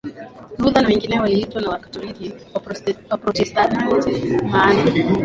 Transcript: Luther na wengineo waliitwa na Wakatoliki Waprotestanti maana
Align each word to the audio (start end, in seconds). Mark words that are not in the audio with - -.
Luther 0.59 0.81
na 0.83 0.87
wengineo 0.87 1.21
waliitwa 1.23 1.61
na 1.61 1.69
Wakatoliki 1.69 2.33
Waprotestanti 3.09 3.75
maana 4.45 4.81